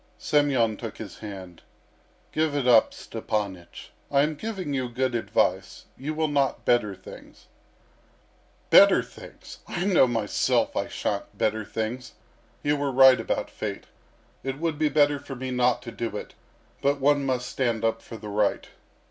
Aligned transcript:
Semyon 0.17 0.77
took 0.77 0.97
his 0.97 1.19
hand. 1.19 1.61
"Give 2.31 2.55
it 2.55 2.67
up, 2.67 2.91
Stepanych. 2.91 3.89
I 4.09 4.23
am 4.23 4.33
giving 4.33 4.73
you 4.73 4.89
good 4.89 5.13
advice. 5.13 5.85
You 5.95 6.15
will 6.15 6.27
not 6.27 6.65
better 6.65 6.95
things..." 6.95 7.45
"Better 8.71 9.03
things! 9.03 9.59
I 9.67 9.85
know 9.85 10.07
myself 10.07 10.75
I 10.75 10.87
shan't 10.87 11.37
better 11.37 11.63
things. 11.63 12.13
You 12.63 12.77
were 12.77 12.91
right 12.91 13.19
about 13.19 13.51
Fate. 13.51 13.85
It 14.43 14.57
would 14.57 14.79
be 14.79 14.89
better 14.89 15.19
for 15.19 15.35
me 15.35 15.51
not 15.51 15.83
to 15.83 15.91
do 15.91 16.17
it, 16.17 16.33
but 16.81 16.99
one 16.99 17.23
must 17.23 17.47
stand 17.47 17.85
up 17.85 18.01
for 18.01 18.17
the 18.17 18.29
right." 18.29 18.69